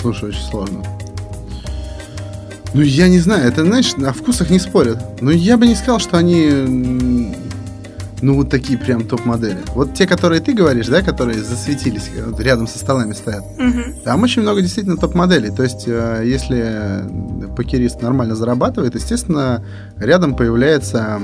[0.04, 0.82] Слушай, очень сложно.
[2.74, 4.98] Ну, я не знаю, это, знаешь, о вкусах не спорят.
[5.22, 7.32] Но я бы не сказал, что они,
[8.20, 9.56] ну, вот такие прям топ-модели.
[9.74, 13.94] Вот те, которые ты говоришь, да, которые засветились, э, вот рядом со столами стоят, Мгм.
[14.04, 15.48] там очень много действительно топ-моделей.
[15.50, 17.04] То есть, э, если
[17.56, 19.64] покерист нормально зарабатывает, естественно,
[19.98, 21.18] рядом появляется...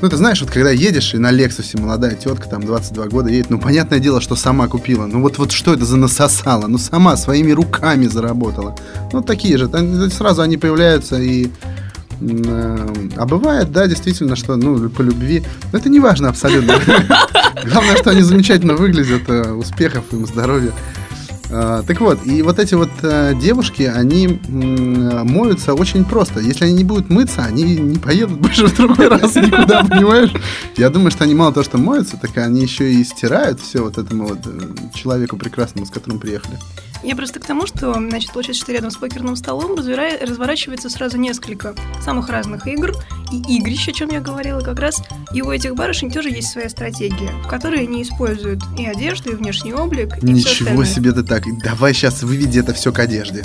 [0.00, 3.50] Ну, ты знаешь, вот когда едешь, и на Лексусе молодая тетка, там, 22 года едет,
[3.50, 5.06] ну, понятное дело, что сама купила.
[5.06, 6.68] Ну, вот, вот что это за насосала?
[6.68, 8.76] Ну, сама своими руками заработала.
[9.12, 9.66] Ну, такие же.
[9.68, 11.50] Там Сразу они появляются и...
[12.20, 15.42] э, А бывает, да, действительно, что, ну, по любви.
[15.72, 16.74] Но это не важно абсолютно.
[17.64, 19.22] Главное, что они замечательно выглядят.
[19.28, 20.72] э, Успехов им, здоровья.
[21.50, 26.40] А, Так вот, и вот эти вот э, девушки, они э, моются очень просто.
[26.40, 30.32] Если они не будут мыться, они не поедут больше в другой раз никуда, понимаешь?
[30.76, 33.98] Я думаю, что они мало того, что моются, так они еще и стирают все вот
[33.98, 34.60] этому вот э,
[34.94, 36.58] человеку прекрасному, с которым приехали.
[37.02, 41.16] Я просто к тому, что, значит, получается, что рядом с покерным столом развира- разворачивается сразу
[41.16, 42.92] несколько самых разных игр
[43.32, 45.00] и игрищ, о чем я говорила как раз.
[45.32, 49.34] И у этих барышень тоже есть своя стратегия, в которой они используют и одежду, и
[49.36, 51.37] внешний облик, и Ничего себе ты так.
[51.62, 53.44] Давай сейчас выведи это все к одежде.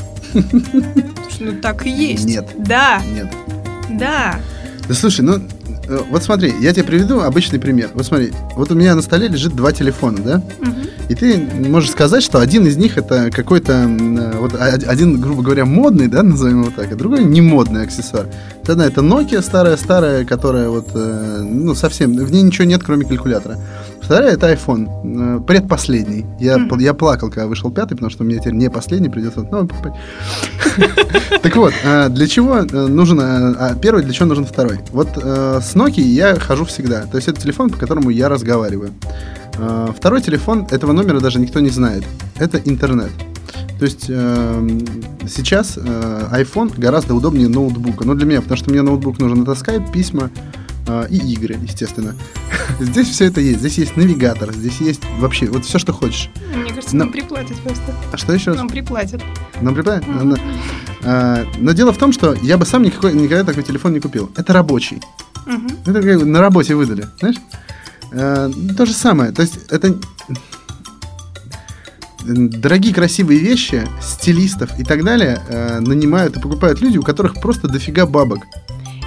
[1.39, 2.25] Ну так и есть.
[2.25, 2.47] Нет.
[2.58, 3.01] Да.
[3.13, 3.27] Нет.
[3.89, 4.39] Да.
[4.88, 5.39] Да слушай, ну
[5.88, 7.89] э, вот смотри, я тебе приведу обычный пример.
[7.93, 10.43] Вот смотри, вот у меня на столе лежит два телефона, да?
[10.60, 10.84] Мгм.
[11.10, 15.65] И ты можешь сказать, что один из них это какой-то, э, вот один, грубо говоря,
[15.65, 18.27] модный, да, назовем его так, а другой не модный аксессуар.
[18.65, 23.58] Тогда это Nokia старая-старая, которая вот, э, ну, совсем, в ней ничего нет, кроме калькулятора.
[24.02, 26.26] Вторая это iPhone, э, предпоследний.
[26.39, 26.80] Я, Мгм.
[26.80, 29.93] я плакал, когда вышел пятый, потому что у меня теперь не последний, придется новый покупать.
[31.41, 33.23] Так вот, э, для чего э, нужен э,
[33.60, 34.80] а, первый, для чего нужен второй?
[34.91, 37.02] Вот с Nokia я хожу всегда.
[37.02, 38.91] То есть это телефон, по которому я разговариваю.
[39.97, 42.04] Второй телефон, этого номера даже никто не знает.
[42.39, 43.12] Это интернет.
[43.84, 44.80] То есть э,
[45.28, 48.06] сейчас э, iPhone гораздо удобнее ноутбука.
[48.08, 50.30] Но для меня, потому что мне ноутбук нужен это Skype, письма
[50.88, 52.15] э, и игры, естественно.
[52.80, 53.60] Здесь все это есть.
[53.60, 56.30] Здесь есть навигатор, здесь есть вообще вот все, что хочешь.
[56.56, 57.93] Мне кажется, нам приплатят просто.
[58.13, 58.58] А что еще раз?
[58.62, 58.69] Нам
[59.76, 60.08] приплатят.
[60.08, 60.39] Нам на-
[61.04, 64.32] а, Но дело в том, что я бы сам никакой, никогда такой телефон не купил.
[64.38, 65.02] Это рабочий.
[65.86, 67.36] Это как на работе выдали, знаешь?
[68.13, 69.34] Э, То же самое.
[69.34, 70.00] То есть это
[72.25, 77.67] дорогие красивые вещи, стилистов и так далее э, нанимают и покупают люди, у которых просто
[77.67, 78.45] дофига бабок.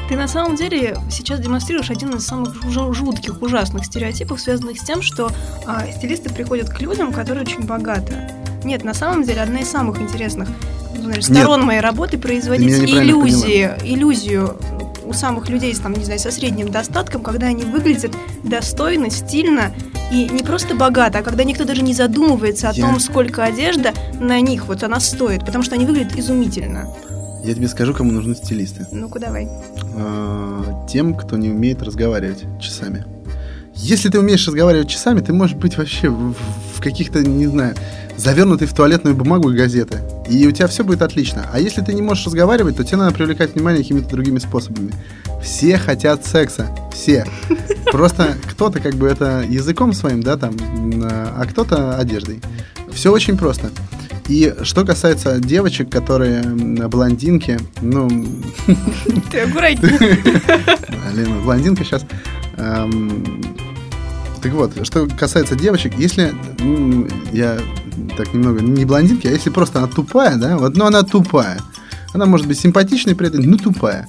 [0.09, 4.85] Ты на самом деле сейчас демонстрируешь один из самых жу- жутких, ужасных стереотипов, связанных с
[4.85, 5.33] тем, что
[5.66, 8.31] а, стилисты приходят к людям, которые очень богаты.
[8.62, 10.48] Нет, на самом деле одна из самых интересных
[10.96, 14.57] ну, знаешь, сторон моей работы производить иллюзии, иллюзию
[15.05, 19.72] у самых людей, там, не знаю, со средним достатком, когда они выглядят достойно, стильно
[20.11, 23.92] и не просто богато, а когда никто даже не задумывается о Я- том, сколько одежда
[24.21, 26.88] на них вот она стоит, потому что они выглядят изумительно.
[27.45, 28.87] Я тебе скажу, кому нужны стилисты.
[28.90, 29.49] Ну-ка давай.
[29.97, 33.05] Э, Тем, кто не умеет разговаривать часами.
[33.77, 36.35] Если ты умеешь разговаривать часами, ты можешь быть вообще в,
[36.75, 37.75] в каких-то, не знаю,
[38.17, 40.01] завернутый в туалетную бумагу и газеты.
[40.29, 41.47] И у тебя все будет отлично.
[41.53, 44.93] А если ты не можешь разговаривать, то тебе надо привлекать внимание какими-то другими способами.
[45.43, 46.75] Все хотят секса.
[46.93, 47.27] Все.
[47.93, 50.57] Просто кто-то как бы это языком своим, да, там,
[51.05, 52.41] а кто-то одеждой.
[52.93, 53.71] Все очень просто.
[54.29, 58.09] И что касается девочек, которые блондинки, ну,
[59.31, 60.19] Ты аккуратнее.
[61.15, 62.05] Лена, блондинка сейчас.
[64.47, 67.59] Так вот, что касается девочек, если ну, я
[68.17, 71.61] так немного не блондинки, а если просто она тупая, да, вот, ну она тупая.
[72.15, 74.07] Она может быть симпатичной при этом, ну тупая.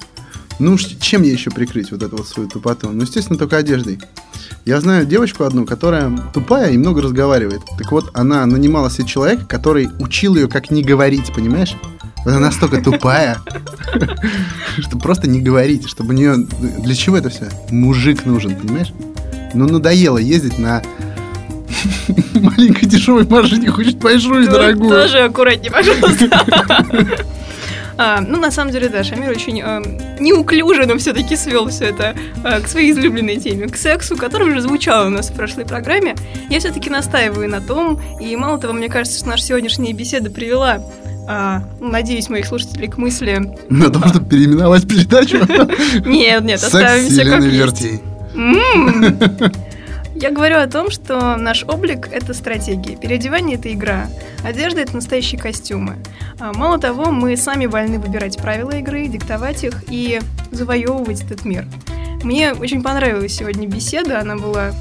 [0.60, 2.88] Ну чем ей еще прикрыть вот эту вот свою тупоту?
[2.90, 3.98] Ну, естественно, только одеждой.
[4.64, 7.62] Я знаю девочку одну, которая тупая и много разговаривает.
[7.76, 11.74] Так вот, она нанимала себе человека, который учил ее, как не говорить, понимаешь?
[12.24, 13.38] Вот Она настолько тупая,
[14.78, 16.36] что просто не говорить, чтобы у нее...
[16.36, 17.48] Для чего это все?
[17.70, 18.92] Мужик нужен, понимаешь?
[19.54, 20.82] Ну, надоело ездить на
[22.34, 24.90] маленькой дешевой машине, хочет большую и дорогую.
[24.90, 26.28] Тоже аккуратнее, пожалуйста.
[28.00, 32.14] А, ну, на самом деле, да, Шамир очень э, неуклюже, но все-таки свел все это
[32.44, 36.14] э, к своей излюбленной теме, к сексу, который уже звучал у нас в прошлой программе.
[36.48, 40.80] Я все-таки настаиваю на том, и мало того, мне кажется, что наша сегодняшняя беседа привела,
[41.26, 43.52] а, надеюсь, моих слушателей к мысли...
[43.68, 45.38] На том, чтобы переименовать передачу.
[46.08, 48.00] Нет, нет, Секс оставим с все как есть.
[50.14, 54.06] Я говорю о том, что наш облик— это стратегия, переодевание— это игра,
[54.44, 55.96] одежда— это настоящие костюмы.
[56.38, 60.20] А Мало того, мы сами вольны выбирать правила игры, диктовать их и
[60.52, 61.66] завоевывать этот мир.
[62.22, 64.72] Мне очень понравилась сегодня беседа, она была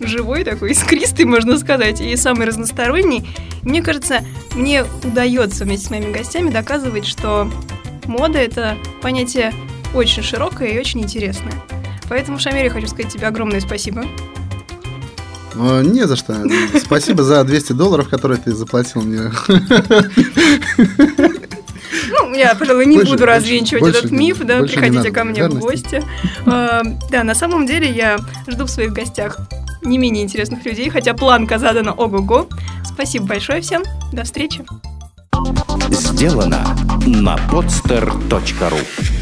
[0.00, 3.28] живой такой, искристый, можно сказать, и самый разносторонний.
[3.62, 4.20] Мне кажется,
[4.54, 7.50] мне удается вместе с моими гостями доказывать, что
[8.06, 9.52] мода— это понятие
[9.92, 11.54] очень широкое и очень интересное.
[12.12, 14.04] Поэтому, Шамир, я хочу сказать тебе огромное спасибо.
[15.54, 16.36] Э, Не за что.
[16.78, 19.30] Спасибо за 200 долларов, которые ты заплатил мне.
[22.10, 25.58] Ну, я, пожалуй, не Больше- буду развенчивать больше этот миф, да, приходите ко мне в
[25.58, 26.04] гости.
[26.44, 29.38] А, Да, на самом деле я жду в своих гостях
[29.82, 32.46] не менее интересных людей, хотя планка задана ого-го.
[32.84, 34.66] Спасибо большое всем, до встречи.
[35.90, 39.21] Сделано на podster.ru